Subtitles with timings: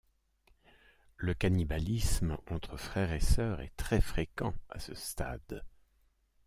[1.17, 5.63] Le cannibalisme entre frères et sœurs est très fréquent à ce stade.